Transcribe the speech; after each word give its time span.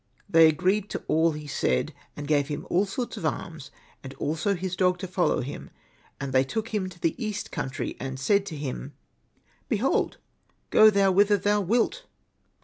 They 0.27 0.47
agreed 0.47 0.89
to 0.89 1.03
all 1.07 1.33
he 1.33 1.45
said, 1.45 1.93
and 2.17 2.27
gave 2.27 2.47
him 2.47 2.65
all 2.71 2.87
sorts 2.87 3.17
of 3.17 3.25
arms, 3.27 3.69
and 4.03 4.15
also 4.15 4.55
his 4.55 4.75
dog 4.75 4.97
to 4.97 5.07
follow 5.07 5.41
him, 5.41 5.69
and 6.19 6.33
they 6.33 6.43
took 6.43 6.69
him 6.69 6.89
to 6.89 6.99
the 6.99 7.13
east 7.23 7.51
country, 7.51 7.95
and 7.99 8.19
said 8.19 8.43
to 8.47 8.57
him, 8.57 8.93
'^ 9.65 9.69
Behold, 9.69 10.17
go 10.71 10.89
thou 10.89 11.11
whither 11.11 11.37
thou 11.37 11.61
wilt." 11.61 12.05